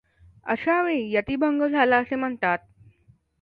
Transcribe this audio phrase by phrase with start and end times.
[0.45, 2.57] अशा वेळी यतिभंग झाला असे म्हणतात.